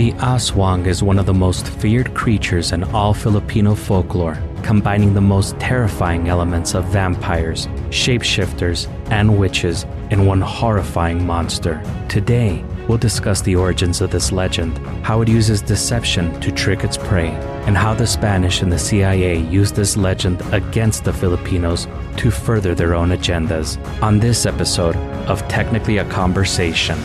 [0.00, 5.20] The aswang is one of the most feared creatures in all Filipino folklore, combining the
[5.20, 11.82] most terrifying elements of vampires, shapeshifters, and witches in one horrifying monster.
[12.08, 16.96] Today, we'll discuss the origins of this legend, how it uses deception to trick its
[16.96, 17.28] prey,
[17.66, 21.86] and how the Spanish and the CIA used this legend against the Filipinos
[22.16, 24.96] to further their own agendas on this episode
[25.28, 26.98] of Technically a Conversation.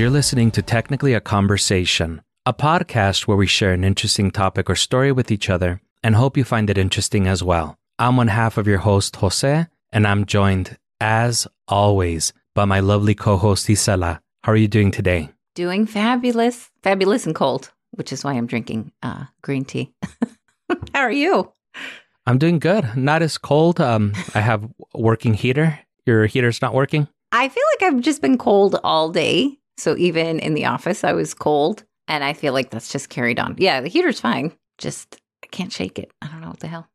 [0.00, 4.74] You're listening to Technically a Conversation, a podcast where we share an interesting topic or
[4.74, 7.76] story with each other and hope you find it interesting as well.
[7.98, 13.14] I'm one half of your host, Jose, and I'm joined, as always, by my lovely
[13.14, 14.20] co host, Isela.
[14.42, 15.28] How are you doing today?
[15.54, 19.92] Doing fabulous, fabulous and cold, which is why I'm drinking uh, green tea.
[20.94, 21.52] How are you?
[22.24, 22.96] I'm doing good.
[22.96, 23.82] Not as cold.
[23.82, 25.78] Um, I have working heater.
[26.06, 27.06] Your heater's not working?
[27.32, 29.59] I feel like I've just been cold all day.
[29.80, 31.84] So even in the office, I was cold.
[32.06, 33.54] And I feel like that's just carried on.
[33.58, 34.52] Yeah, the heater's fine.
[34.78, 36.10] Just, I can't shake it.
[36.20, 36.88] I don't know what the hell.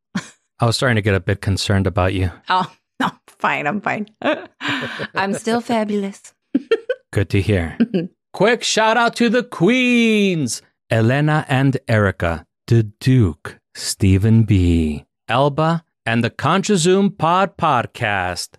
[0.59, 2.31] I was starting to get a bit concerned about you.
[2.49, 3.67] Oh, no, fine.
[3.67, 4.07] I'm fine.
[5.15, 6.33] I'm still fabulous.
[7.11, 7.77] Good to hear.
[8.33, 16.23] Quick shout out to the queens Elena and Erica, the Duke, Stephen B, Elba, and
[16.23, 18.55] the Contra Zoom Pod Podcast.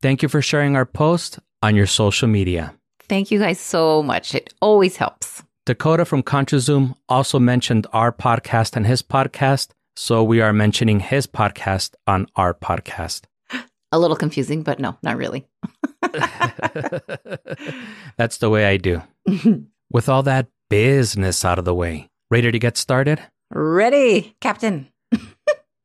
[0.00, 2.74] Thank you for sharing our post on your social media.
[3.08, 4.34] Thank you guys so much.
[4.34, 5.42] It always helps.
[5.64, 11.26] Dakota from ContraZoom also mentioned our podcast and his podcast, so we are mentioning his
[11.26, 13.22] podcast on our podcast.
[13.92, 15.46] A little confusing, but no, not really.
[18.18, 19.02] That's the way I do.
[19.90, 23.20] With all that business out of the way, ready to get started?
[23.50, 24.88] Ready, Captain.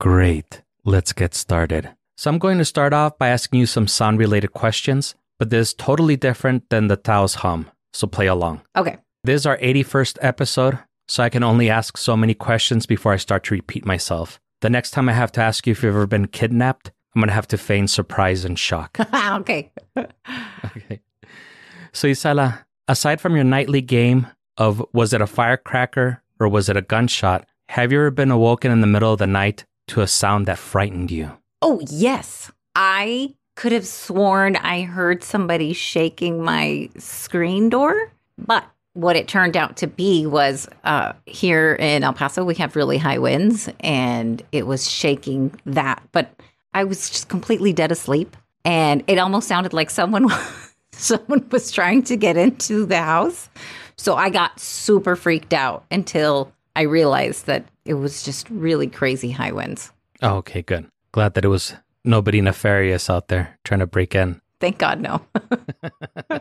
[0.02, 0.62] Great.
[0.84, 1.92] Let's get started.
[2.18, 5.70] So I'm going to start off by asking you some sound related questions, but this
[5.70, 7.72] is totally different than the Taos hum.
[7.94, 8.62] So play along.
[8.76, 8.98] Okay.
[9.24, 10.78] This is our 81st episode,
[11.08, 14.40] so I can only ask so many questions before I start to repeat myself.
[14.62, 17.30] The next time I have to ask you if you've ever been kidnapped, I'm going
[17.30, 18.98] to have to feign surprise and shock.
[19.14, 19.72] okay.
[19.98, 21.02] okay.
[21.92, 24.28] So, Isela, aside from your nightly game
[24.58, 28.72] of was it a firecracker or was it a gunshot, have you ever been awoken
[28.72, 31.32] in the middle of the night to a sound that frightened you?
[31.62, 32.52] Oh, yes.
[32.76, 39.58] I could have sworn I heard somebody shaking my screen door, but what it turned
[39.58, 44.42] out to be was uh, here in El Paso, we have really high winds and
[44.54, 46.02] it was shaking that.
[46.14, 46.34] But
[46.74, 48.38] I was just completely dead asleep.
[48.64, 50.28] And it almost sounded like someone,
[50.94, 53.50] someone was trying to get into the house.
[53.98, 59.32] So I got super freaked out until I realized that it was just really crazy
[59.32, 59.92] high winds.
[60.22, 60.90] Oh, okay, good.
[61.12, 61.74] Glad that it was
[62.04, 64.42] nobody nefarious out there trying to break in.
[64.60, 65.22] Thank God, no.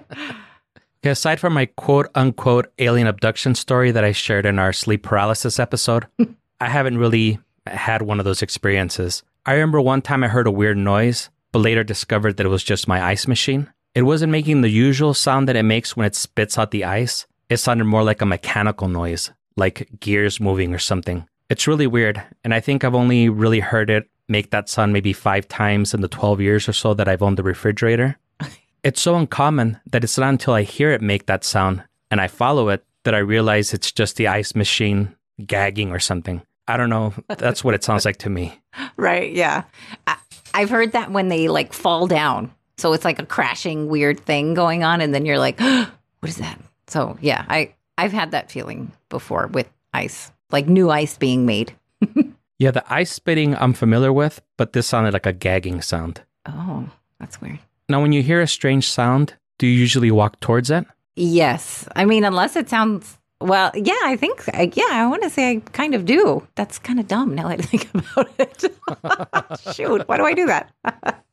[1.01, 5.05] Okay, aside from my quote unquote alien abduction story that I shared in our sleep
[5.05, 6.07] paralysis episode,
[6.61, 9.23] I haven't really had one of those experiences.
[9.47, 12.65] I remember one time I heard a weird noise, but later discovered that it was
[12.65, 13.73] just my ice machine.
[13.95, 17.27] It wasn't making the usual sound that it makes when it spits out the ice.
[17.49, 21.29] It sounded more like a mechanical noise, like gears moving or something.
[21.49, 25.13] It's really weird, and I think I've only really heard it make that sound maybe
[25.13, 28.19] five times in the 12 years or so that I've owned the refrigerator.
[28.85, 32.29] It's so uncommon that it's not until I hear it make that sound and I
[32.29, 36.43] follow it that I realize it's just the ice machine gagging or something.
[36.69, 37.13] I don't know.
[37.29, 38.61] That's what it sounds like to me.
[38.97, 39.33] Right.
[39.33, 39.65] Yeah.
[40.07, 40.17] I,
[40.55, 42.53] I've heard that when they like fall down.
[42.79, 45.01] So it's like a crashing weird thing going on.
[45.01, 46.61] And then you're like, what is that?
[46.87, 51.75] So yeah, I, I've had that feeling before with ice, like new ice being made.
[52.59, 52.71] yeah.
[52.71, 56.23] The ice spitting I'm familiar with, but this sounded like a gagging sound.
[56.47, 56.89] Oh,
[57.19, 57.59] that's weird.
[57.89, 60.87] Now, when you hear a strange sound, do you usually walk towards it?
[61.17, 61.89] Yes.
[61.97, 64.45] I mean, unless it sounds, well, yeah, I think,
[64.77, 66.47] yeah, I want to say I kind of do.
[66.55, 69.75] That's kind of dumb now that I think about it.
[69.75, 70.71] Shoot, why do I do that?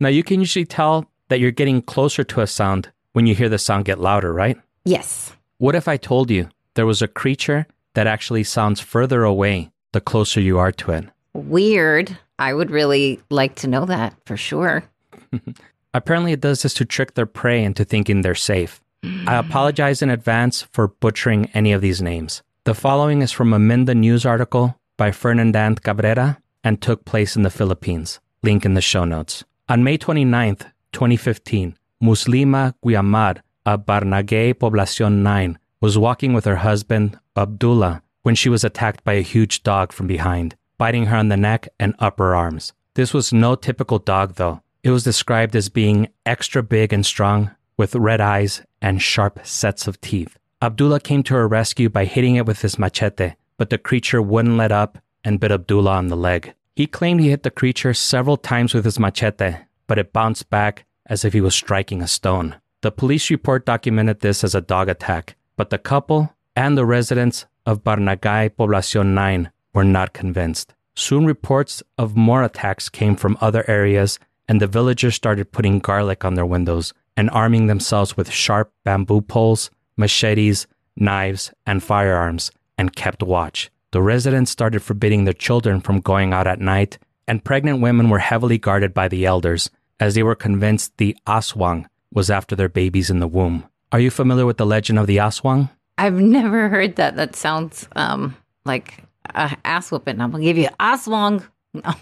[0.00, 3.48] now, you can usually tell that you're getting closer to a sound when you hear
[3.48, 4.58] the sound get louder, right?
[4.84, 5.32] Yes.
[5.58, 10.00] What if I told you there was a creature that actually sounds further away the
[10.00, 11.04] closer you are to it?
[11.32, 12.16] Weird.
[12.38, 14.84] I would really like to know that for sure.
[15.94, 18.80] Apparently, it does this to trick their prey into thinking they're safe.
[19.02, 19.38] I mm.
[19.38, 22.42] apologize in advance for butchering any of these names.
[22.64, 27.42] The following is from a Minda News article by Ferdinandh Cabrera and took place in
[27.42, 28.20] the Philippines.
[28.42, 29.44] Link in the show notes.
[29.68, 37.18] On May 29th, 2015, Muslima Guiamad of Barnagay Poblacion 9 was walking with her husband,
[37.36, 41.36] Abdullah, when she was attacked by a huge dog from behind, biting her on the
[41.36, 42.72] neck and upper arms.
[42.94, 44.62] This was no typical dog, though.
[44.82, 49.86] It was described as being extra big and strong, with red eyes and sharp sets
[49.86, 50.38] of teeth.
[50.60, 54.56] Abdullah came to her rescue by hitting it with his machete, but the creature wouldn't
[54.56, 56.52] let up and bit Abdullah on the leg.
[56.74, 60.84] He claimed he hit the creature several times with his machete, but it bounced back
[61.06, 62.56] as if he was striking a stone.
[62.80, 67.46] The police report documented this as a dog attack, but the couple and the residents
[67.66, 70.74] of Barnagay Poblacion 9 were not convinced.
[70.94, 74.18] Soon reports of more attacks came from other areas,
[74.48, 79.20] and the villagers started putting garlic on their windows and arming themselves with sharp bamboo
[79.20, 80.66] poles, machetes,
[80.96, 83.70] knives, and firearms, and kept watch.
[83.90, 88.18] The residents started forbidding their children from going out at night, and pregnant women were
[88.18, 93.10] heavily guarded by the elders, as they were convinced the aswang was after their babies
[93.10, 93.64] in the womb.
[93.92, 95.70] Are you familiar with the legend of the aswang?
[95.98, 97.16] I've never heard that.
[97.16, 99.02] That sounds um, like
[99.34, 100.20] a ass whooping.
[100.20, 101.46] I'm gonna give you aswang.
[101.84, 101.94] No,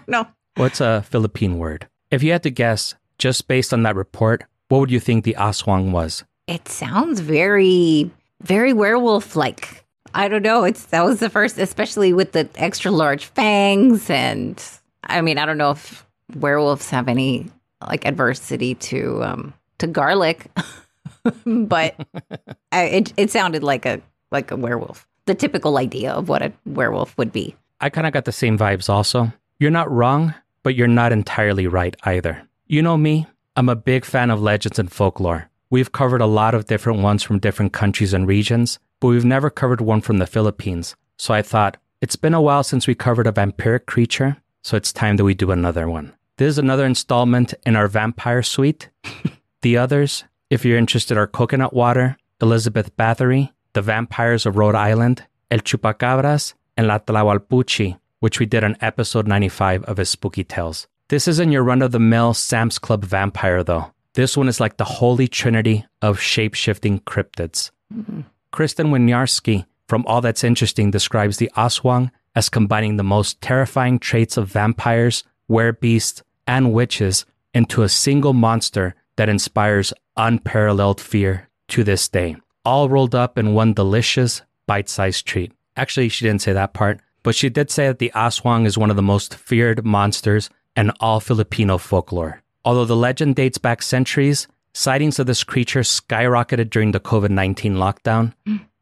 [0.06, 0.26] no.
[0.56, 1.88] What's a Philippine word?
[2.10, 5.36] If you had to guess, just based on that report, what would you think the
[5.38, 6.24] aswang was?
[6.46, 8.10] It sounds very,
[8.42, 9.84] very werewolf like.
[10.14, 10.64] I don't know.
[10.64, 14.62] It's that was the first, especially with the extra large fangs, and
[15.02, 17.50] I mean, I don't know if werewolves have any
[17.86, 20.46] like adversity to um to garlic,
[21.46, 21.94] but
[22.72, 24.00] I, it it sounded like a
[24.30, 25.06] like a werewolf.
[25.26, 27.56] The typical idea of what a werewolf would be.
[27.80, 29.32] I kind of got the same vibes also.
[29.58, 32.46] You're not wrong, but you're not entirely right either.
[32.66, 33.26] You know me,
[33.56, 35.50] I'm a big fan of legends and folklore.
[35.70, 39.50] We've covered a lot of different ones from different countries and regions, but we've never
[39.50, 40.96] covered one from the Philippines.
[41.18, 44.92] So I thought, it's been a while since we covered a vampiric creature, so it's
[44.92, 46.12] time that we do another one.
[46.36, 48.90] This is another installment in our vampire suite.
[49.62, 55.24] the others, if you're interested, are Coconut Water, Elizabeth Bathory, The Vampires of Rhode Island,
[55.50, 60.86] El Chupacabras, and La Tlahuelpuchi, which we did on episode 95 of his Spooky Tales.
[61.08, 63.92] This isn't your run of the mill Sam's Club vampire, though.
[64.14, 67.70] This one is like the holy trinity of shape shifting cryptids.
[67.92, 68.22] Mm-hmm.
[68.52, 74.36] Kristen Winiarski from All That's Interesting describes the Aswang as combining the most terrifying traits
[74.36, 82.08] of vampires, werebeasts, and witches into a single monster that inspires unparalleled fear to this
[82.08, 85.52] day, all rolled up in one delicious, bite sized treat.
[85.76, 88.90] Actually, she didn't say that part, but she did say that the Aswang is one
[88.90, 92.42] of the most feared monsters in all Filipino folklore.
[92.64, 97.74] Although the legend dates back centuries, sightings of this creature skyrocketed during the COVID 19
[97.74, 98.34] lockdown.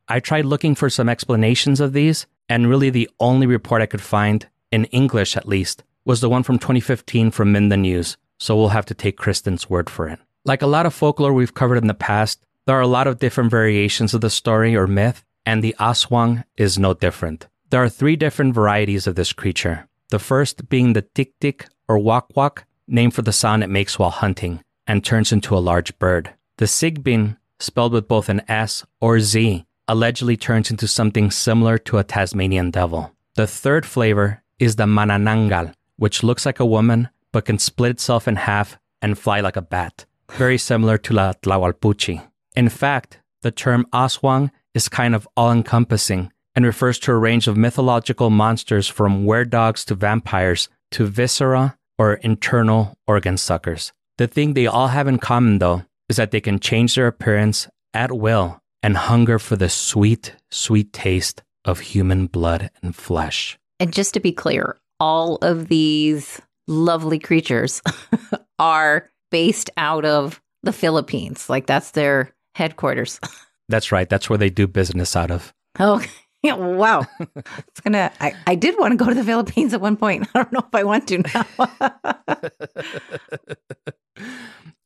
[0.08, 4.02] I tried looking for some explanations of these, and really the only report I could
[4.02, 8.70] find, in English at least, was the one from 2015 from Minda News, so we'll
[8.70, 10.18] have to take Kristen's word for it.
[10.44, 13.20] Like a lot of folklore we've covered in the past, there are a lot of
[13.20, 17.46] different variations of the story or myth, and the aswang is no different.
[17.70, 19.86] There are three different varieties of this creature.
[20.10, 23.96] The first being the tik tik or wak wak, named for the sound it makes
[23.96, 26.34] while hunting, and turns into a large bird.
[26.56, 31.98] The sigbin, spelled with both an S or Z, allegedly turns into something similar to
[31.98, 33.12] a Tasmanian devil.
[33.36, 38.28] The third flavor is the manananggal, which looks like a woman but can split itself
[38.28, 42.22] in half and fly like a bat, very similar to La Tlahuelpuchi.
[42.54, 47.48] In fact, the term aswang is kind of all encompassing and refers to a range
[47.48, 53.92] of mythological monsters from weredogs to vampires to viscera or internal organ suckers.
[54.18, 57.68] The thing they all have in common, though, is that they can change their appearance
[57.94, 63.58] at will and hunger for the sweet, sweet taste of human blood and flesh.
[63.80, 67.82] And just to be clear, all of these lovely creatures
[68.58, 71.48] are based out of the Philippines.
[71.50, 73.18] Like that's their headquarters.
[73.68, 74.08] That's right.
[74.08, 75.54] That's where they do business out of.
[75.78, 76.04] Oh,
[76.42, 77.06] yeah, wow.
[77.20, 80.28] It's gonna I, I did want to go to the Philippines at one point.
[80.34, 81.46] I don't know if I want to now.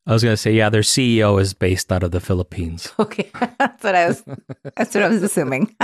[0.07, 2.93] I was gonna say, yeah, their CEO is based out of the Philippines.
[2.99, 3.31] okay.
[3.59, 4.23] That's what I was
[4.77, 5.75] that's what I was assuming.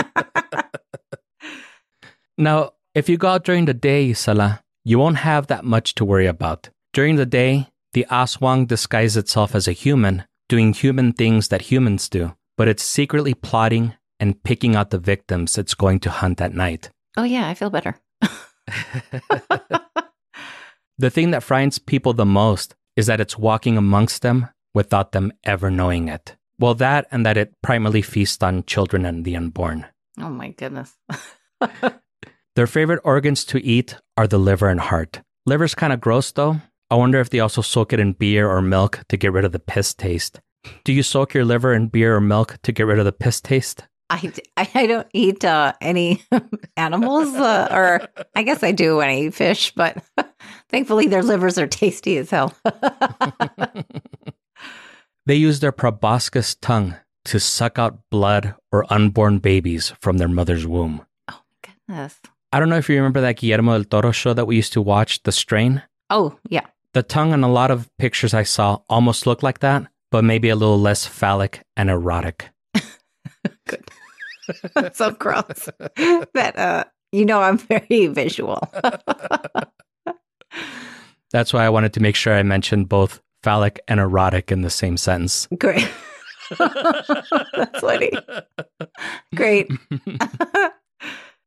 [2.39, 6.05] Now, if you go out during the day, Salah, you won't have that much to
[6.05, 6.71] worry about.
[6.93, 12.09] During the day, the aswang disguises itself as a human, doing human things that humans
[12.09, 16.55] do, but it's secretly plotting and picking out the victims it's going to hunt at
[16.55, 16.91] night.
[17.17, 17.97] oh yeah, I feel better.
[20.99, 25.33] The thing that frightens people the most is that it's walking amongst them without them
[25.43, 26.37] ever knowing it.
[26.61, 29.87] Well, that and that it primarily feasts on children and the unborn.
[30.21, 30.95] Oh my goodness.
[32.55, 35.23] Their favorite organs to eat are the liver and heart.
[35.47, 36.61] Liver's kind of gross though.
[36.91, 39.53] I wonder if they also soak it in beer or milk to get rid of
[39.53, 40.41] the piss taste.
[40.85, 43.41] Do you soak your liver in beer or milk to get rid of the piss
[43.41, 43.85] taste?
[44.11, 46.23] I, I don't eat uh, any
[46.77, 50.05] animals, uh, or I guess I do when I eat fish, but
[50.69, 52.55] thankfully their livers are tasty as hell.
[55.25, 60.67] they use their proboscis tongue to suck out blood or unborn babies from their mother's
[60.67, 61.07] womb.
[61.31, 62.21] Oh, goodness.
[62.53, 64.83] I don't know if you remember that Guillermo del Toro show that we used to
[64.83, 65.83] watch, The Strain.
[66.11, 66.67] Oh, yeah.
[66.93, 70.51] The tongue in a lot of pictures I saw almost looked like that, but maybe
[70.51, 72.51] a little less phallic and erotic.
[73.67, 73.91] Good.
[74.93, 75.69] so gross.
[76.35, 78.61] that uh you know I'm very visual.
[81.31, 84.69] That's why I wanted to make sure I mentioned both phallic and erotic in the
[84.69, 85.49] same sentence.
[85.59, 85.89] Great.
[86.59, 88.13] That's funny.
[89.35, 89.71] Great.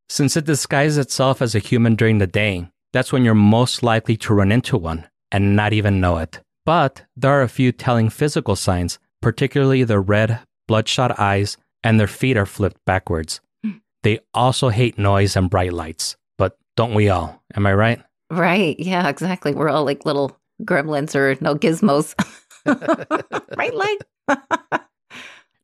[0.07, 4.15] Since it disguises itself as a human during the day, that's when you're most likely
[4.17, 6.39] to run into one and not even know it.
[6.65, 12.07] But there are a few telling physical signs, particularly their red, bloodshot eyes and their
[12.07, 13.41] feet are flipped backwards.
[13.63, 13.77] Hmm.
[14.03, 17.41] They also hate noise and bright lights, but don't we all?
[17.55, 18.01] Am I right?
[18.31, 18.79] Right.
[18.79, 19.53] Yeah, exactly.
[19.53, 22.15] We're all like little gremlins or no gizmos.
[23.57, 23.97] right leg.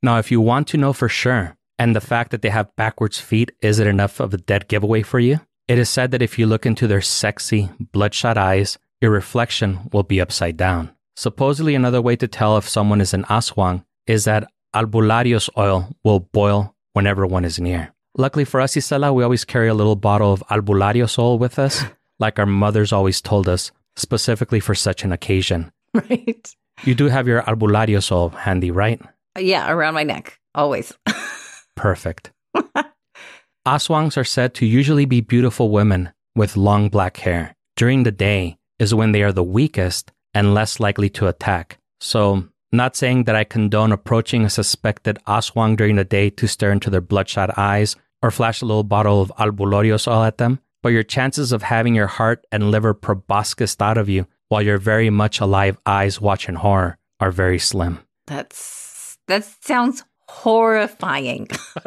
[0.04, 3.20] now, if you want to know for sure, and the fact that they have backwards
[3.20, 6.46] feet isn't enough of a dead giveaway for you, it is said that if you
[6.46, 10.92] look into their sexy, bloodshot eyes, your reflection will be upside down.
[11.16, 16.20] Supposedly, another way to tell if someone is an aswang is that albularyos oil will
[16.20, 17.92] boil whenever one is near.
[18.16, 21.84] Luckily for us, Isela, we always carry a little bottle of albularyos oil with us,
[22.20, 25.72] like our mothers always told us, specifically for such an occasion.
[25.96, 26.48] Right.
[26.84, 29.02] You do have your albularyos oil handy, right?
[29.36, 30.94] Uh, yeah, around my neck, always.
[31.75, 32.32] Perfect.
[33.68, 37.56] Aswangs are said to usually be beautiful women with long black hair.
[37.75, 41.78] During the day is when they are the weakest and less likely to attack.
[42.00, 46.72] So not saying that I condone approaching a suspected aswang during the day to stare
[46.72, 50.90] into their bloodshot eyes or flash a little bottle of albularyos all at them, but
[50.90, 55.10] your chances of having your heart and liver proboscis out of you while your very
[55.10, 58.00] much alive eyes watching horror are very slim.
[58.25, 61.48] That's that sounds horrifying.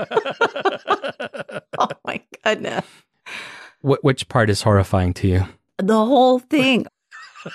[1.79, 2.85] oh my goodness.
[3.81, 5.47] Wh- which part is horrifying to you?
[5.79, 6.87] The whole thing.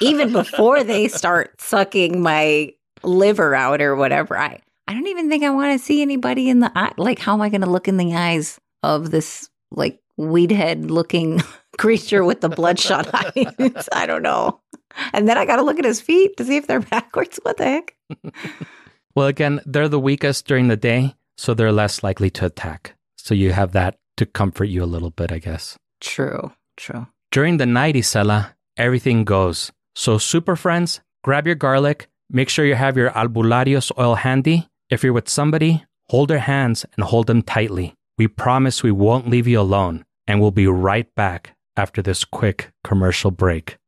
[0.01, 4.37] Even before they start sucking my liver out or whatever.
[4.37, 6.91] I I don't even think I want to see anybody in the eye.
[6.97, 10.89] Like, how am I going to look in the eyes of this like weed head
[10.89, 11.41] looking
[11.77, 13.87] creature with the bloodshot eyes?
[13.93, 14.59] I don't know.
[15.13, 17.39] And then I got to look at his feet to see if they're backwards.
[17.43, 17.95] What the heck?
[19.15, 22.95] Well, again, they're the weakest during the day, so they're less likely to attack.
[23.17, 25.77] So you have that to comfort you a little bit, I guess.
[25.99, 27.07] True, true.
[27.31, 29.71] During the night, Isela, everything goes.
[29.95, 34.67] So, super friends, grab your garlic, Make sure you have your albularyos oil handy.
[34.87, 37.95] If you're with somebody, hold their hands and hold them tightly.
[38.19, 42.71] We promise we won't leave you alone, and we'll be right back after this quick
[42.83, 43.78] commercial break.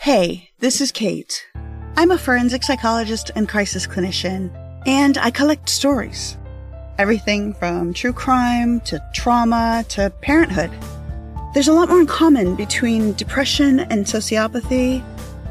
[0.00, 1.46] Hey, this is Kate.
[1.94, 4.50] I'm a forensic psychologist and crisis clinician,
[4.86, 6.38] and I collect stories
[6.98, 10.70] everything from true crime to trauma to parenthood.
[11.52, 15.04] There's a lot more in common between depression and sociopathy,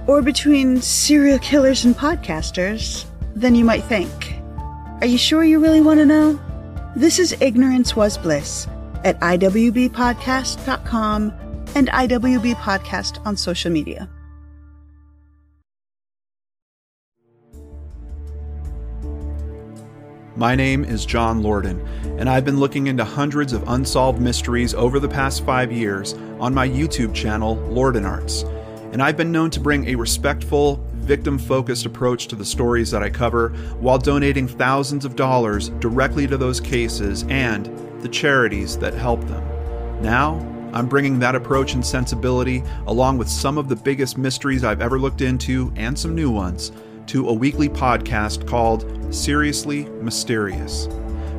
[0.08, 4.34] or between serial killers and podcasters, than you might think.
[5.02, 6.40] Are you sure you really want to know?
[6.96, 8.66] This is Ignorance Was Bliss
[9.04, 11.34] at IWBpodcast.com
[11.76, 14.10] and IWB Podcast on social media.
[20.40, 21.86] My name is John Lorden,
[22.18, 26.54] and I've been looking into hundreds of unsolved mysteries over the past five years on
[26.54, 28.44] my YouTube channel, Lorden Arts.
[28.94, 33.04] And I've been known to bring a respectful, victim focused approach to the stories that
[33.04, 33.50] I cover
[33.82, 37.66] while donating thousands of dollars directly to those cases and
[38.02, 39.44] the charities that help them.
[40.02, 40.36] Now,
[40.72, 45.00] I'm bringing that approach and sensibility, along with some of the biggest mysteries I've ever
[45.00, 46.72] looked into and some new ones
[47.10, 50.88] to a weekly podcast called Seriously Mysterious.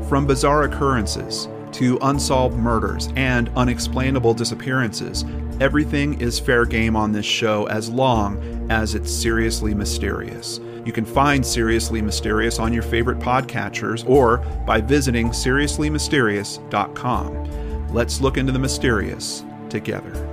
[0.09, 5.25] From bizarre occurrences to unsolved murders and unexplainable disappearances,
[5.61, 10.59] everything is fair game on this show as long as it's seriously mysterious.
[10.85, 17.95] You can find Seriously Mysterious on your favorite podcatchers or by visiting seriouslymysterious.com.
[17.95, 20.30] Let's look into the mysterious together.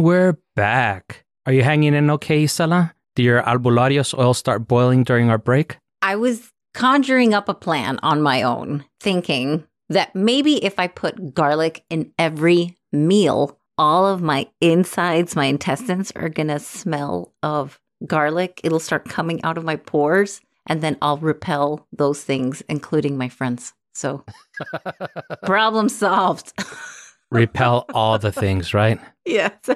[0.00, 1.26] And we're back.
[1.44, 2.94] Are you hanging in okay, Isela?
[3.16, 5.76] Did your albularyos oil start boiling during our break?
[6.00, 11.34] I was conjuring up a plan on my own, thinking that maybe if I put
[11.34, 17.78] garlic in every meal, all of my insides, my intestines are going to smell of
[18.06, 18.62] garlic.
[18.64, 23.28] It'll start coming out of my pores, and then I'll repel those things, including my
[23.28, 23.74] friends.
[23.92, 24.24] So,
[25.44, 26.54] problem solved.
[27.30, 29.00] Repel all the things, right?
[29.24, 29.52] yes.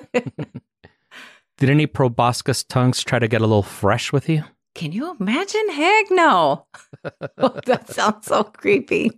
[1.56, 4.42] Did any proboscis tongues try to get a little fresh with you?
[4.74, 5.68] Can you imagine?
[5.70, 6.66] Heck no.
[7.38, 9.12] oh, that sounds so creepy.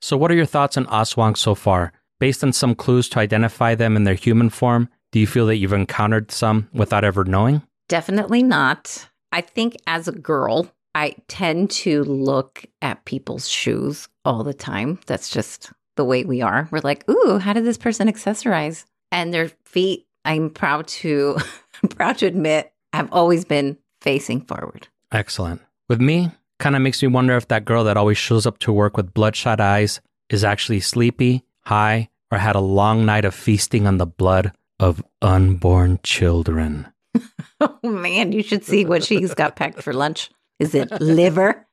[0.00, 1.92] So, what are your thoughts on Aswang so far?
[2.18, 5.56] Based on some clues to identify them in their human form, do you feel that
[5.56, 7.62] you've encountered some without ever knowing?
[7.88, 9.08] Definitely not.
[9.32, 14.98] I think as a girl, I tend to look at people's shoes all the time.
[15.06, 16.68] That's just the way we are.
[16.70, 18.84] We're like, ooh, how did this person accessorize?
[19.10, 21.38] And their feet, I'm proud to
[21.82, 24.88] I'm proud to admit, have always been facing forward.
[25.12, 25.60] Excellent.
[25.88, 28.72] With me, kind of makes me wonder if that girl that always shows up to
[28.72, 30.00] work with bloodshot eyes
[30.30, 35.02] is actually sleepy, high, or had a long night of feasting on the blood of
[35.22, 36.86] unborn children.
[37.60, 40.30] oh man, you should see what she's got packed for lunch.
[40.58, 41.65] Is it liver?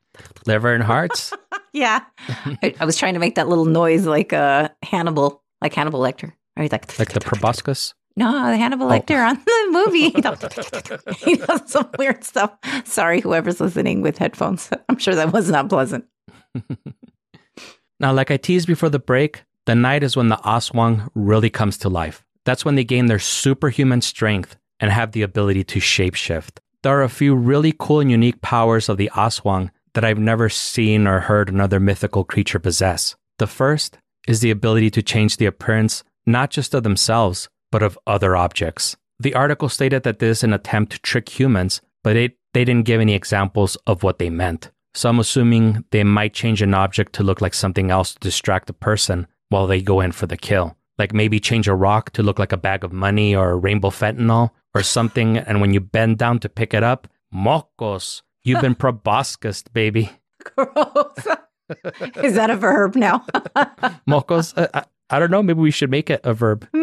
[0.45, 1.33] Liver and hearts?
[1.73, 2.03] yeah.
[2.27, 6.33] I, I, was trying to make that little noise like uh, Hannibal, like Hannibal Lecter.
[6.57, 7.95] Right, like like the proboscis.
[8.15, 8.91] No, the Hannibal oh.
[8.91, 10.11] Lecter on the movie.
[11.25, 12.55] he does some weird stuff.
[12.85, 14.69] Sorry, whoever's listening with headphones.
[14.89, 16.05] I'm sure that was not pleasant.
[17.99, 21.77] now, like I teased before the break, the night is when the Aswang really comes
[21.79, 22.23] to life.
[22.45, 26.59] That's when they gain their superhuman strength and have the ability to shapeshift.
[26.83, 30.49] There are a few really cool and unique powers of the Aswang that I've never
[30.49, 33.15] seen or heard another mythical creature possess.
[33.39, 33.97] The first
[34.27, 38.95] is the ability to change the appearance not just of themselves, but of other objects.
[39.19, 42.85] The article stated that this is an attempt to trick humans, but it, they didn't
[42.85, 44.71] give any examples of what they meant.
[44.95, 48.67] So I'm assuming they might change an object to look like something else to distract
[48.67, 50.77] the person while they go in for the kill.
[50.99, 53.89] Like maybe change a rock to look like a bag of money or a rainbow
[53.89, 55.37] fentanyl or something.
[55.37, 60.11] And when you bend down to pick it up, mocos, you've been proboscis, baby.
[60.43, 61.27] Gross.
[62.23, 63.25] Is that a verb now?
[64.07, 64.53] mocos?
[64.57, 65.43] Uh, I, I, don't know.
[65.43, 66.67] Maybe we should make it a verb.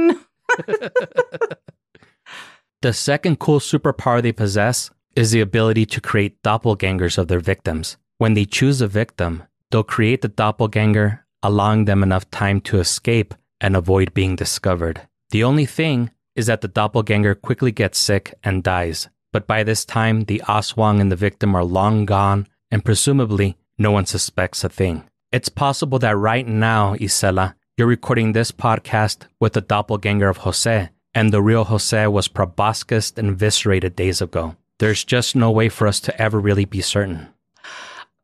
[2.83, 7.97] the second cool superpower they possess is the ability to create doppelgangers of their victims.
[8.19, 13.35] When they choose a victim, they'll create the doppelganger, allowing them enough time to escape
[13.61, 15.03] and avoid being discovered.
[15.31, 19.09] The only thing is that the doppelganger quickly gets sick and dies.
[19.33, 23.91] But by this time, the Aswang and the victim are long gone, and presumably, no
[23.93, 25.05] one suspects a thing.
[25.33, 30.91] It's possible that right now, Isela, you're recording this podcast with the doppelganger of Jose,
[31.15, 34.57] and the real Jose was proboscis and eviscerated days ago.
[34.79, 37.29] There's just no way for us to ever really be certain.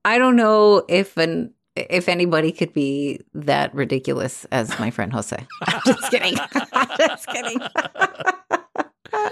[0.04, 5.36] I don't know if an if anybody could be that ridiculous as my friend Jose.
[5.62, 6.36] I'm just kidding.
[6.72, 7.60] I'm just kidding.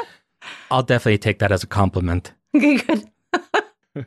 [0.70, 2.32] I'll definitely take that as a compliment.
[2.54, 3.10] Okay, good.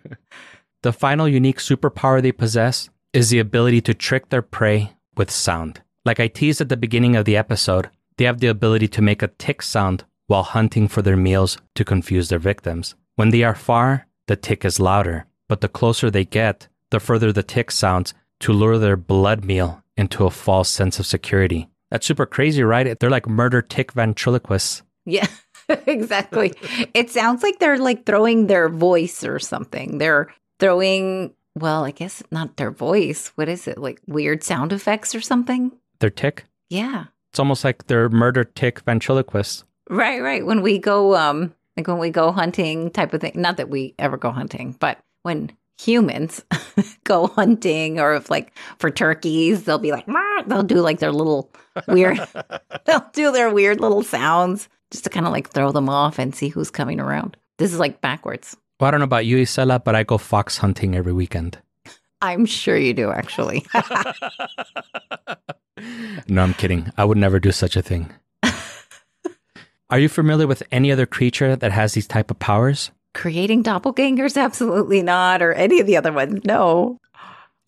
[0.82, 5.82] the final unique superpower they possess is the ability to trick their prey with sound.
[6.06, 9.22] Like I teased at the beginning of the episode, they have the ability to make
[9.22, 12.96] a tick sound while hunting for their meals to confuse their victims.
[13.16, 17.32] When they are far, the tick is louder, but the closer they get, the further
[17.32, 21.70] the tick sounds to lure their blood meal into a false sense of security.
[21.90, 23.00] That's super crazy, right?
[23.00, 24.84] They're like murder tick ventriloquists.
[25.06, 25.28] Yeah,
[25.88, 26.54] exactly.
[26.94, 29.98] it sounds like they're like throwing their voice or something.
[29.98, 33.32] They're throwing, well, I guess not their voice.
[33.36, 33.78] What is it?
[33.78, 35.72] Like weird sound effects or something?
[36.00, 36.46] Their tick?
[36.70, 37.06] Yeah.
[37.32, 39.64] It's almost like they're murder tick ventriloquists.
[39.90, 40.46] Right, right.
[40.46, 43.34] When we go um like when we go hunting type of thing.
[43.36, 46.44] Not that we ever go hunting, but when humans
[47.04, 50.08] go hunting or if like for turkeys, they'll be like
[50.48, 51.52] they'll do like their little
[51.88, 52.20] weird
[52.86, 56.36] they'll do their weird little sounds just to kind of like throw them off and
[56.36, 57.38] see who's coming around.
[57.58, 58.56] This is like backwards.
[58.80, 61.58] Well, I don't know about you, Isela, but I go fox hunting every weekend.
[62.22, 63.66] I'm sure you do, actually.
[66.28, 66.92] no, I'm kidding.
[66.98, 68.12] I would never do such a thing.
[69.90, 72.92] Are you familiar with any other creature that has these type of powers?
[73.14, 74.42] Creating doppelgangers?
[74.42, 75.42] Absolutely not.
[75.42, 76.44] Or any of the other ones?
[76.44, 77.00] No.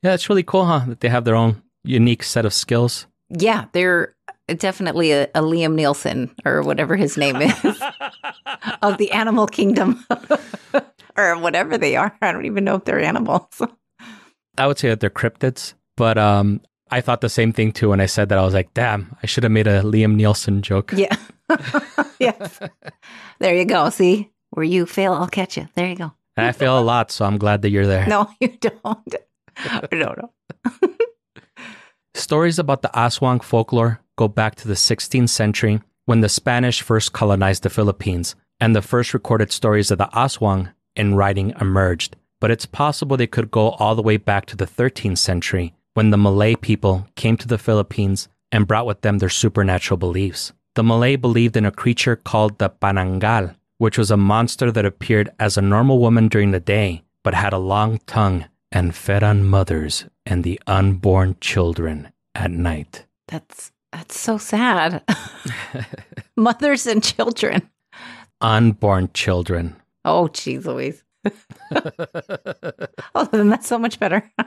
[0.03, 0.83] Yeah, it's really cool, huh?
[0.87, 3.05] That they have their own unique set of skills.
[3.29, 4.15] Yeah, they're
[4.55, 7.53] definitely a, a Liam Nielsen or whatever his name is
[8.81, 10.05] of the animal kingdom
[11.17, 12.15] or whatever they are.
[12.21, 13.61] I don't even know if they're animals.
[14.57, 18.01] I would say that they're cryptids, but um, I thought the same thing too when
[18.01, 18.37] I said that.
[18.37, 20.93] I was like, damn, I should have made a Liam Nielsen joke.
[20.95, 21.15] Yeah.
[22.19, 22.59] yes.
[23.39, 23.89] There you go.
[23.89, 25.67] See, where you fail, I'll catch you.
[25.75, 26.13] There you go.
[26.35, 28.07] And I fail a lot, so I'm glad that you're there.
[28.07, 29.15] No, you don't.
[29.91, 30.31] no, no.
[32.15, 37.13] Stories about the Aswang folklore go back to the 16th century when the Spanish first
[37.13, 42.17] colonized the Philippines, and the first recorded stories of the Aswang in writing emerged.
[42.41, 46.09] But it's possible they could go all the way back to the 13th century when
[46.09, 50.51] the Malay people came to the Philippines and brought with them their supernatural beliefs.
[50.75, 55.29] The Malay believed in a creature called the Panangal, which was a monster that appeared
[55.39, 59.45] as a normal woman during the day, but had a long tongue and fed on
[59.45, 63.05] mothers and the unborn children at night.
[63.29, 65.03] That's that's so sad.
[66.35, 67.69] Mothers and children.
[68.41, 69.75] Unborn children.
[70.05, 71.03] Oh, jeez Louise.
[73.15, 74.23] oh, then that's so much better.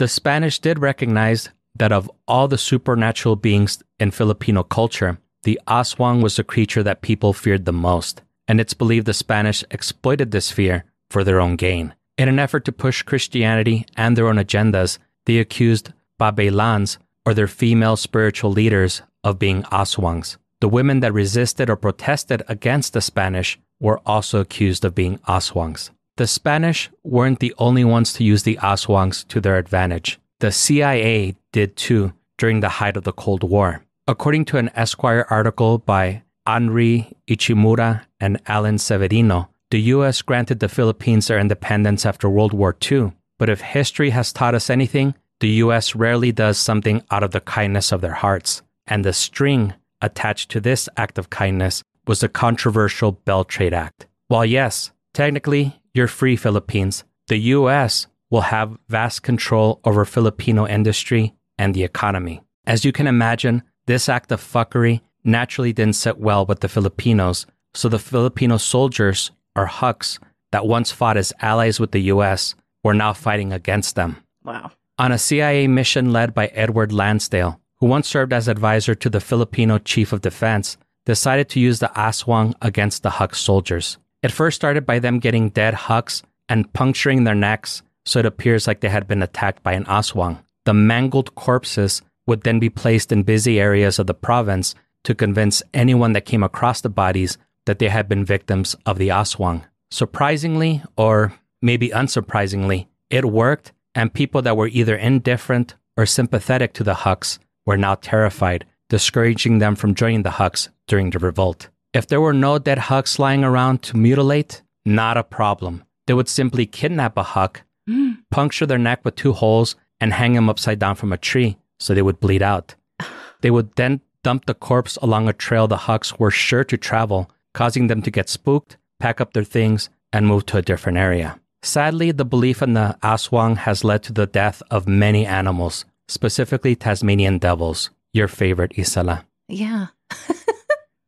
[0.00, 6.22] The Spanish did recognize that of all the supernatural beings in Filipino culture, the Aswang
[6.22, 10.50] was the creature that people feared the most, and it's believed the Spanish exploited this
[10.50, 11.92] fear for their own gain.
[12.16, 17.48] In an effort to push Christianity and their own agendas, they accused Babaylans, or their
[17.48, 20.36] female spiritual leaders, of being Aswangs.
[20.60, 25.90] The women that resisted or protested against the Spanish were also accused of being Aswangs.
[26.16, 30.18] The Spanish weren't the only ones to use the Aswangs to their advantage.
[30.40, 33.82] The CIA did too during the height of the Cold War.
[34.06, 40.68] According to an Esquire article by Henri Ichimura and Alan Severino, the US granted the
[40.68, 43.12] Philippines their independence after World War II.
[43.38, 47.40] But if history has taught us anything, the US rarely does something out of the
[47.40, 48.62] kindness of their hearts.
[48.86, 54.06] And the string attached to this act of kindness was the controversial Bell Trade Act.
[54.28, 61.34] While yes, technically you're free Philippines, the US will have vast control over Filipino industry
[61.58, 62.42] and the economy.
[62.66, 67.46] As you can imagine, this act of fuckery naturally didn't sit well with the Filipinos,
[67.74, 70.18] so the Filipino soldiers, or Huks,
[70.52, 74.16] that once fought as allies with the US, were now fighting against them.
[74.44, 74.70] wow.
[75.00, 79.18] On a CIA mission led by Edward Lansdale, who once served as advisor to the
[79.18, 83.96] Filipino chief of defense, decided to use the Aswang against the Huks soldiers.
[84.22, 88.66] It first started by them getting dead Huks and puncturing their necks so it appears
[88.66, 90.40] like they had been attacked by an Aswang.
[90.66, 95.62] The mangled corpses would then be placed in busy areas of the province to convince
[95.72, 99.62] anyone that came across the bodies that they had been victims of the Aswang.
[99.90, 101.32] Surprisingly, or
[101.62, 107.38] maybe unsurprisingly, it worked, and people that were either indifferent or sympathetic to the Huks
[107.66, 111.68] were now terrified, discouraging them from joining the Huks during the revolt.
[111.92, 115.84] If there were no dead Huks lying around to mutilate, not a problem.
[116.06, 118.16] They would simply kidnap a Huk, mm.
[118.30, 121.92] puncture their neck with two holes, and hang him upside down from a tree so
[121.92, 122.74] they would bleed out.
[123.42, 127.30] They would then dump the corpse along a trail the Huks were sure to travel,
[127.52, 131.38] causing them to get spooked, pack up their things, and move to a different area.
[131.62, 136.74] Sadly, the belief in the Aswang has led to the death of many animals, specifically
[136.74, 139.24] Tasmanian devils, your favorite Isela.
[139.48, 139.88] Yeah.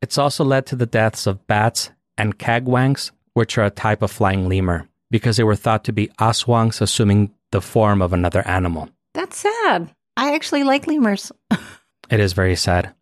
[0.03, 4.11] It's also led to the deaths of bats and kagwangs, which are a type of
[4.11, 8.89] flying lemur, because they were thought to be aswangs assuming the form of another animal.
[9.13, 9.89] That's sad.
[10.17, 11.31] I actually like lemurs.
[12.09, 12.93] It is very sad.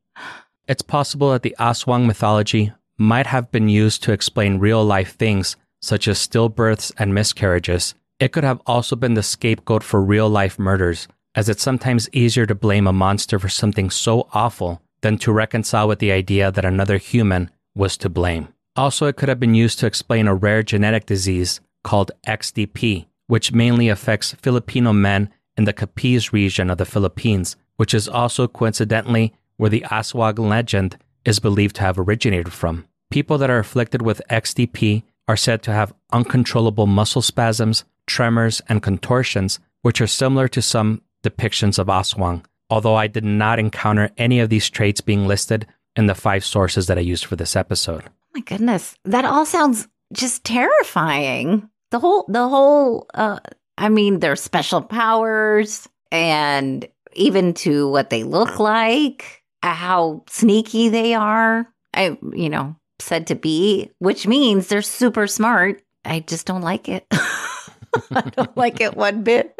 [0.67, 5.57] It's possible that the Aswang mythology might have been used to explain real life things
[5.81, 7.95] such as stillbirths and miscarriages.
[8.19, 12.45] It could have also been the scapegoat for real life murders, as it's sometimes easier
[12.45, 16.65] to blame a monster for something so awful than to reconcile with the idea that
[16.65, 18.49] another human was to blame.
[18.75, 23.51] Also, it could have been used to explain a rare genetic disease called XDP, which
[23.51, 29.33] mainly affects Filipino men in the Capiz region of the Philippines, which is also coincidentally
[29.57, 32.85] where the Aswang legend is believed to have originated from.
[33.09, 38.83] People that are afflicted with XDP are said to have uncontrollable muscle spasms, tremors, and
[38.83, 44.41] contortions, which are similar to some depictions of Aswang, although I did not encounter any
[44.41, 45.65] of these traits being listed
[45.95, 48.03] in the five sources that I used for this episode.
[48.35, 48.93] my goodness.
[49.05, 51.69] That all sounds just terrifying.
[51.91, 53.39] The whole the whole uh
[53.77, 61.13] I mean their special powers and even to what they look like, how sneaky they
[61.13, 61.67] are.
[61.93, 65.81] I you know, said to be, which means they're super smart.
[66.05, 67.05] I just don't like it.
[67.11, 69.59] I don't like it one bit.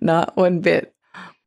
[0.00, 0.94] Not one bit.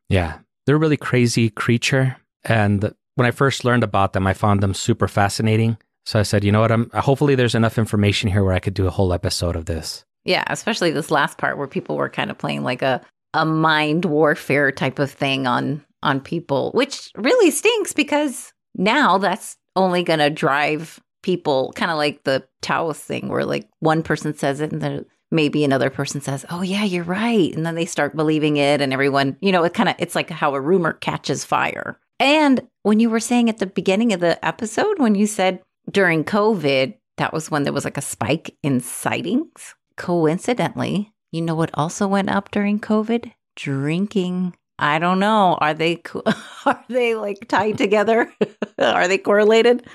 [0.10, 2.18] Yeah, they're a really crazy creature.
[2.44, 5.78] And when I first learned about them, I found them super fascinating.
[6.06, 6.72] So I said, you know what?
[6.72, 10.06] I'm hopefully there's enough information here where I could do a whole episode of this.
[10.26, 13.02] Yeah, especially this last part where people were kind of playing like a
[13.34, 19.58] a mind warfare type of thing on on people, which really stinks because now that's
[19.76, 24.36] only going to drive people kind of like the Taoist thing where like one person
[24.36, 27.86] says it and then maybe another person says, "Oh yeah, you're right." And then they
[27.86, 30.94] start believing it and everyone, you know, it kind of it's like how a rumor
[30.94, 32.00] catches fire.
[32.20, 35.62] And when you were saying at the beginning of the episode when you said
[35.92, 39.76] during COVID, that was when there was like a spike in sightings.
[39.96, 43.32] Coincidentally, you know what also went up during COVID?
[43.56, 44.56] Drinking.
[44.80, 45.60] I don't know.
[45.62, 46.02] Are they
[46.66, 48.34] are they like tied together?
[48.80, 49.86] are they correlated?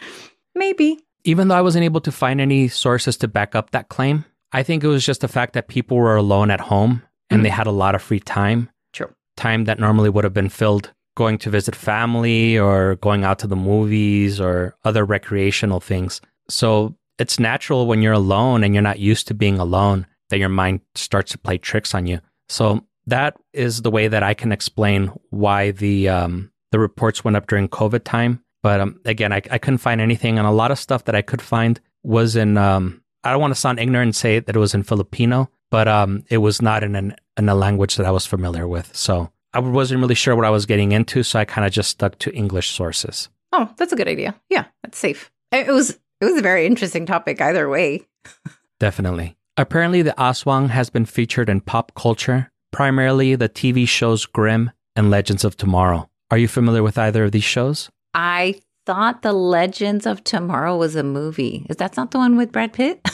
[0.54, 1.03] Maybe.
[1.24, 4.62] Even though I wasn't able to find any sources to back up that claim, I
[4.62, 7.66] think it was just the fact that people were alone at home and they had
[7.66, 8.70] a lot of free time.
[8.92, 9.12] True.
[9.36, 13.46] Time that normally would have been filled going to visit family or going out to
[13.46, 16.20] the movies or other recreational things.
[16.48, 20.48] So it's natural when you're alone and you're not used to being alone that your
[20.48, 22.20] mind starts to play tricks on you.
[22.48, 27.36] So that is the way that I can explain why the um, the reports went
[27.36, 28.42] up during COVID time.
[28.64, 31.20] But um, again, I, I couldn't find anything, and a lot of stuff that I
[31.20, 32.56] could find was in.
[32.56, 35.86] Um, I don't want to sound ignorant and say that it was in Filipino, but
[35.86, 38.96] um, it was not in an, in a language that I was familiar with.
[38.96, 41.90] So I wasn't really sure what I was getting into, so I kind of just
[41.90, 43.28] stuck to English sources.
[43.52, 44.34] Oh, that's a good idea.
[44.48, 45.30] Yeah, that's safe.
[45.52, 45.90] It was
[46.22, 48.06] it was a very interesting topic either way.
[48.80, 49.36] Definitely.
[49.58, 55.10] Apparently, the Aswang has been featured in pop culture, primarily the TV shows Grimm and
[55.10, 56.08] Legends of Tomorrow.
[56.30, 57.90] Are you familiar with either of these shows?
[58.14, 61.66] I thought The Legends of Tomorrow was a movie.
[61.68, 63.00] Is that not the one with Brad Pitt?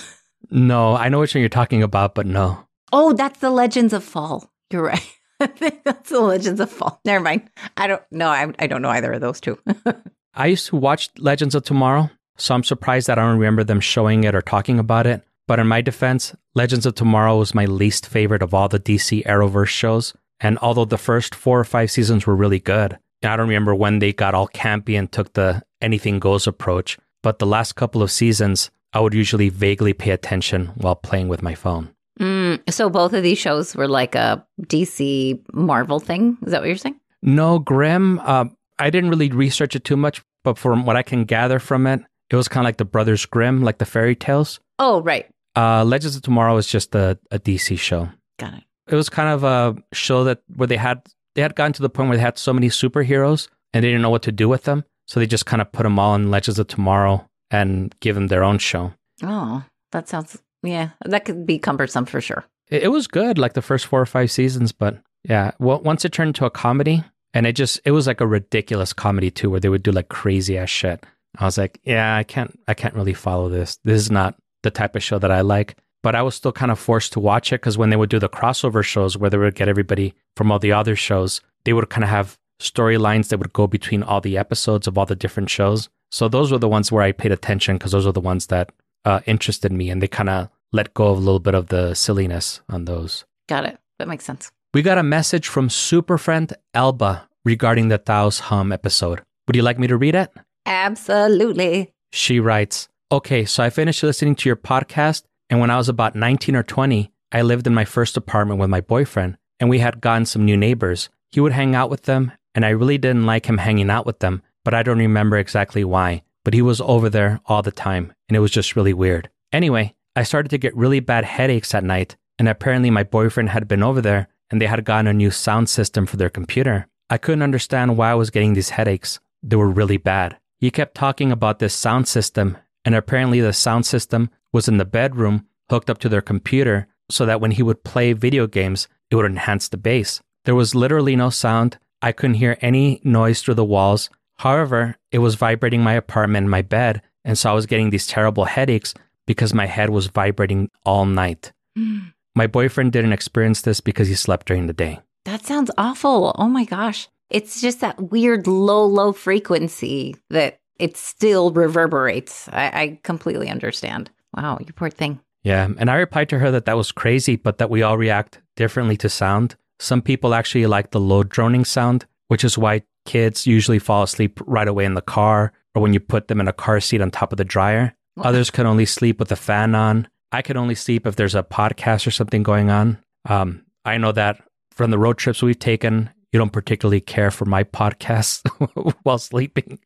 [0.52, 2.66] No, I know which one you're talking about, but no.
[2.92, 4.50] oh, that's The Legends of Fall.
[4.72, 5.16] You're right.
[5.40, 7.00] I think that's The Legends of Fall.
[7.04, 7.48] Never mind.
[7.76, 8.28] I don't know.
[8.28, 9.60] I, I don't know either of those two.
[10.34, 13.78] I used to watch Legends of Tomorrow, so I'm surprised that I don't remember them
[13.78, 15.22] showing it or talking about it.
[15.46, 19.24] But in my defense, Legends of Tomorrow was my least favorite of all the DC
[19.26, 20.14] Arrowverse shows.
[20.40, 23.98] And although the first four or five seasons were really good, I don't remember when
[23.98, 26.98] they got all campy and took the anything goes approach.
[27.22, 31.42] But the last couple of seasons, I would usually vaguely pay attention while playing with
[31.42, 31.90] my phone.
[32.18, 36.38] Mm, so both of these shows were like a DC Marvel thing.
[36.44, 36.98] Is that what you're saying?
[37.22, 38.46] No, Grimm, uh,
[38.78, 42.00] I didn't really research it too much, but from what I can gather from it,
[42.30, 44.60] it was kind of like the Brothers Grimm, like the fairy tales.
[44.78, 45.26] Oh, right.
[45.56, 48.08] Uh, Legends of Tomorrow is just a, a DC show.
[48.38, 48.64] Got it.
[48.88, 51.02] It was kind of a show that where they had
[51.40, 54.02] they had gotten to the point where they had so many superheroes and they didn't
[54.02, 56.30] know what to do with them, so they just kind of put them all in
[56.30, 58.92] Legends of Tomorrow and give them their own show.
[59.22, 62.44] Oh, that sounds, yeah, that could be cumbersome for sure.
[62.68, 66.04] It, it was good, like the first four or five seasons, but yeah, well, once
[66.04, 69.48] it turned into a comedy, and it just it was like a ridiculous comedy too,
[69.48, 71.06] where they would do like crazy ass shit.
[71.38, 73.78] I was like, yeah, I can't, I can't really follow this.
[73.84, 75.78] This is not the type of show that I like.
[76.02, 78.18] But I was still kind of forced to watch it because when they would do
[78.18, 81.90] the crossover shows where they would get everybody from all the other shows, they would
[81.90, 85.50] kind of have storylines that would go between all the episodes of all the different
[85.50, 85.88] shows.
[86.10, 88.72] So those were the ones where I paid attention because those are the ones that
[89.04, 91.94] uh, interested me, and they kind of let go of a little bit of the
[91.94, 93.24] silliness on those.
[93.48, 93.78] Got it.
[93.98, 94.50] That makes sense.
[94.72, 99.22] We got a message from super friend Elba regarding the Taos Hum episode.
[99.46, 100.30] Would you like me to read it?
[100.66, 101.92] Absolutely.
[102.12, 106.14] She writes, Okay, so I finished listening to your podcast, and when I was about
[106.14, 110.00] 19 or 20, I lived in my first apartment with my boyfriend, and we had
[110.00, 111.10] gotten some new neighbors.
[111.30, 114.20] He would hang out with them, and I really didn't like him hanging out with
[114.20, 116.22] them, but I don't remember exactly why.
[116.44, 119.28] But he was over there all the time, and it was just really weird.
[119.52, 123.68] Anyway, I started to get really bad headaches at night, and apparently my boyfriend had
[123.68, 126.86] been over there, and they had gotten a new sound system for their computer.
[127.08, 129.18] I couldn't understand why I was getting these headaches.
[129.42, 130.38] They were really bad.
[130.58, 134.84] He kept talking about this sound system, and apparently the sound system was in the
[134.84, 139.16] bedroom hooked up to their computer so that when he would play video games, it
[139.16, 140.20] would enhance the bass.
[140.44, 141.78] There was literally no sound.
[142.02, 144.10] I couldn't hear any noise through the walls.
[144.38, 148.06] However, it was vibrating my apartment and my bed, and so I was getting these
[148.06, 148.94] terrible headaches
[149.26, 151.52] because my head was vibrating all night.
[151.78, 152.12] Mm.
[152.34, 155.00] My boyfriend didn't experience this because he slept during the day.
[155.24, 156.34] That sounds awful.
[156.38, 157.08] Oh my gosh.
[157.28, 162.48] It's just that weird low, low frequency that it still reverberates.
[162.48, 164.10] I, I completely understand.
[164.36, 165.20] Wow, you poor thing.
[165.42, 168.40] Yeah, and I replied to her that that was crazy, but that we all react
[168.56, 169.56] differently to sound.
[169.78, 174.38] Some people actually like the low droning sound, which is why kids usually fall asleep
[174.44, 177.10] right away in the car or when you put them in a car seat on
[177.10, 177.94] top of the dryer.
[178.20, 180.06] Others can only sleep with the fan on.
[180.32, 182.98] I can only sleep if there's a podcast or something going on.
[183.28, 187.44] Um, I know that from the road trips we've taken, you don't particularly care for
[187.44, 188.48] my podcast
[189.02, 189.78] while sleeping.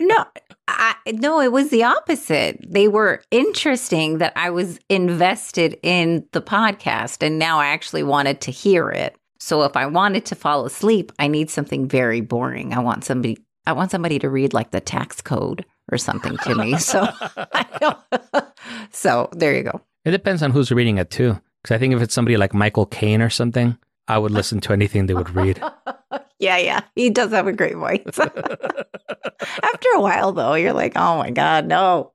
[0.00, 0.24] no,
[0.68, 2.64] I, no, it was the opposite.
[2.66, 8.40] They were interesting that I was invested in the podcast and now I actually wanted
[8.42, 9.16] to hear it.
[9.38, 12.72] So if I wanted to fall asleep, I need something very boring.
[12.74, 16.54] I want somebody I want somebody to read like the tax code or something to
[16.54, 16.78] me.
[16.78, 17.06] So
[18.90, 19.80] So there you go.
[20.04, 21.38] It depends on who's reading it too.
[21.62, 23.76] Because I think if it's somebody like Michael Caine or something,
[24.10, 25.62] I would listen to anything they would read.
[26.40, 26.80] yeah, yeah.
[26.96, 28.02] He does have a great voice.
[28.18, 32.12] After a while though, you're like, "Oh my god, no."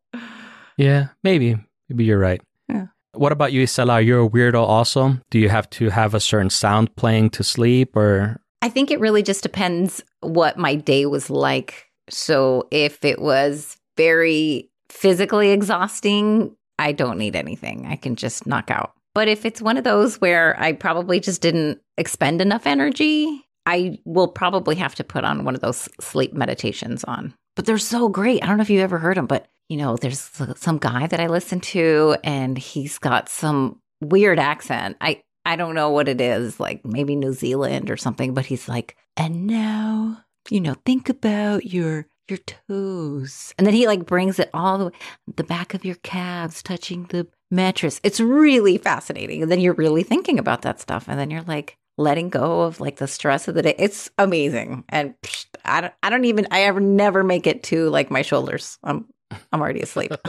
[0.77, 1.57] Yeah, maybe.
[1.89, 2.41] Maybe you're right.
[2.67, 2.87] Yeah.
[3.13, 4.05] What about you, Isela?
[4.05, 5.17] You're a weirdo also.
[5.29, 8.99] Do you have to have a certain sound playing to sleep or I think it
[8.99, 11.85] really just depends what my day was like.
[12.09, 17.85] So if it was very physically exhausting, I don't need anything.
[17.85, 18.93] I can just knock out.
[19.15, 23.97] But if it's one of those where I probably just didn't expend enough energy, I
[24.05, 27.33] will probably have to put on one of those sleep meditations on.
[27.55, 28.43] But they're so great.
[28.43, 31.19] I don't know if you've ever heard them, but you know, there's some guy that
[31.19, 34.97] I listen to and he's got some weird accent.
[35.01, 38.67] I I don't know what it is, like maybe New Zealand or something, but he's
[38.67, 43.53] like, and now, you know, think about your your toes.
[43.57, 44.91] And then he like brings it all the way
[45.35, 47.99] the back of your calves touching the mattress.
[48.03, 49.43] It's really fascinating.
[49.43, 51.05] And then you're really thinking about that stuff.
[51.07, 53.75] And then you're like letting go of like the stress of the day.
[53.77, 54.83] It's amazing.
[54.89, 58.21] And psh, I don't I don't even I ever never make it to like my
[58.21, 58.77] shoulders.
[58.83, 59.07] I'm
[59.51, 60.11] I'm already asleep.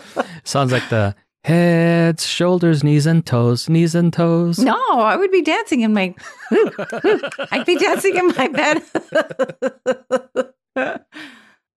[0.44, 4.58] Sounds like the heads, shoulders, knees, and toes, knees and toes.
[4.58, 6.14] No, I would be dancing in my.
[6.50, 8.82] I'd be dancing in my bed.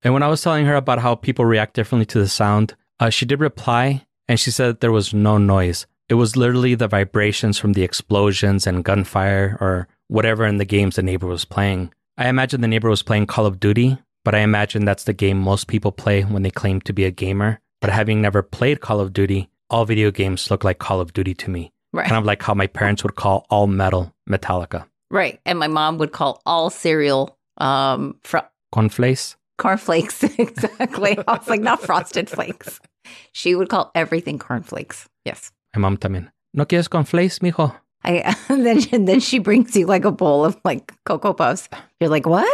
[0.02, 3.10] and when I was telling her about how people react differently to the sound, uh,
[3.10, 5.86] she did reply and she said there was no noise.
[6.10, 10.96] It was literally the vibrations from the explosions and gunfire or whatever in the games
[10.96, 11.94] the neighbor was playing.
[12.18, 15.38] I imagine the neighbor was playing Call of Duty, but I imagine that's the game
[15.38, 17.60] most people play when they claim to be a gamer.
[17.82, 21.34] But having never played Call of Duty, all video games look like Call of Duty
[21.36, 21.72] to me.
[21.94, 22.08] Right.
[22.08, 24.86] Kind of like how my parents would call all metal Metallica.
[25.12, 25.40] Right.
[25.46, 29.37] And my mom would call all cereal um fr- Cornflakes?
[29.58, 30.24] Cornflakes.
[30.38, 31.17] exactly.
[31.28, 32.80] I was like, not frosted flakes.
[33.32, 35.08] She would call everything cornflakes.
[35.26, 35.52] Yes.
[35.76, 36.32] My mom también.
[36.54, 37.76] ¿No quieres cornflakes, mijo?
[38.04, 41.70] I and then and then she brings you like a bowl of like cocoa puffs.
[42.00, 42.48] You're like, what?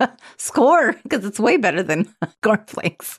[0.38, 3.18] Score because it's way better than cornflakes.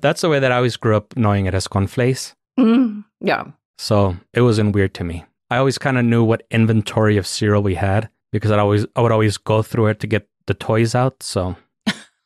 [0.00, 2.34] That's the way that I always grew up knowing it as cornflakes.
[2.58, 3.44] Mm, yeah.
[3.78, 5.24] So it wasn't weird to me.
[5.50, 9.02] I always kind of knew what inventory of cereal we had because I always I
[9.02, 11.22] would always go through it to get the toys out.
[11.22, 11.56] So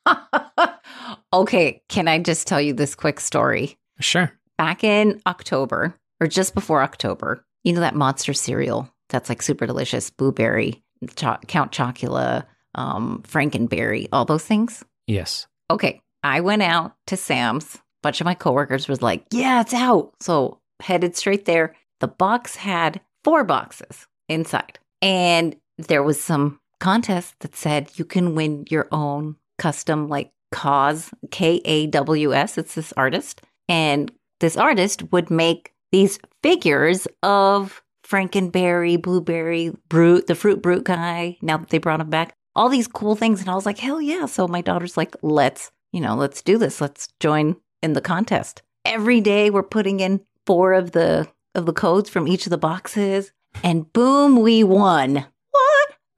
[1.32, 3.78] okay, can I just tell you this quick story?
[4.00, 4.32] sure.
[4.58, 9.66] Back in October or just before October, you know that monster cereal that's like super
[9.66, 10.82] delicious, blueberry,
[11.14, 14.82] cho- Count Chocula, um, Frankenberry, all those things.
[15.06, 15.46] Yes.
[15.70, 17.74] Okay, I went out to Sam's.
[17.74, 21.74] A bunch of my coworkers was like, "Yeah, it's out." So headed straight there.
[22.00, 28.34] The box had four boxes inside, and there was some contest that said you can
[28.34, 32.58] win your own custom like KAWS K A W S.
[32.58, 40.34] It's this artist, and this artist would make these figures of Frankenberry, Blueberry, Brute, the
[40.34, 41.36] Fruit Brute guy.
[41.42, 44.00] Now that they brought him back, all these cool things, and I was like, hell
[44.00, 44.26] yeah!
[44.26, 46.80] So my daughter's like, let's you know, let's do this.
[46.80, 48.62] Let's join in the contest.
[48.84, 52.58] Every day we're putting in four of the of the codes from each of the
[52.58, 53.32] boxes,
[53.64, 55.26] and boom, we won.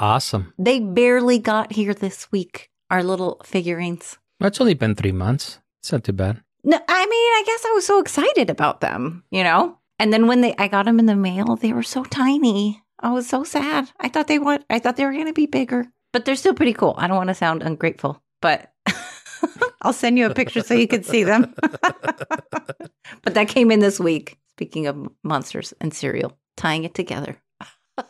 [0.00, 0.52] Awesome.
[0.58, 2.70] They barely got here this week.
[2.90, 4.16] Our little figurines.
[4.40, 5.58] It's only been three months.
[5.82, 6.42] It's not too bad.
[6.64, 9.78] No, I mean, I guess I was so excited about them, you know.
[9.98, 12.82] And then when they, I got them in the mail, they were so tiny.
[13.00, 13.90] I was so sad.
[14.00, 14.64] I thought they would.
[14.70, 16.94] I thought they were going to be bigger, but they're still pretty cool.
[16.98, 18.72] I don't want to sound ungrateful, but
[19.82, 21.54] I'll send you a picture so you can see them.
[21.60, 24.38] but that came in this week.
[24.50, 27.36] Speaking of monsters and cereal, tying it together.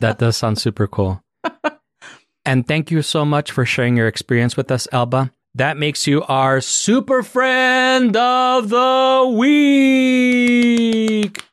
[0.00, 1.22] That does sound super cool.
[2.48, 5.30] and thank you so much for sharing your experience with us, Elba.
[5.54, 11.44] That makes you our super friend of the week.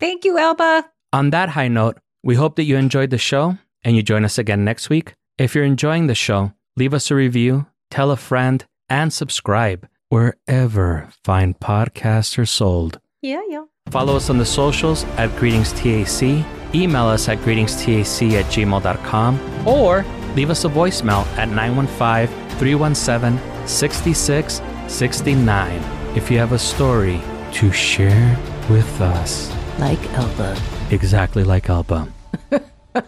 [0.00, 0.90] Thank you, Elba.
[1.12, 4.38] On that high note, we hope that you enjoyed the show and you join us
[4.38, 5.12] again next week.
[5.36, 11.10] If you're enjoying the show, leave us a review, tell a friend, and subscribe wherever
[11.22, 12.98] fine podcasts are sold.
[13.22, 13.64] Yeah, yeah.
[13.90, 20.48] Follow us on the socials at greetingstac, email us at greetingstac at gmail.com, or leave
[20.48, 25.82] us a voicemail at 915 317 6669
[26.16, 27.20] if you have a story
[27.52, 28.38] to share
[28.70, 29.52] with us.
[29.78, 30.56] Like Elba.
[30.90, 32.08] Exactly like Elba.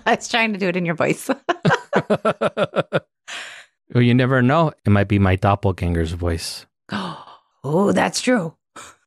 [0.06, 1.28] I was trying to do it in your voice.
[1.28, 1.40] well,
[3.94, 4.72] you never know.
[4.84, 6.66] It might be my doppelganger's voice.
[7.64, 8.54] oh, that's true.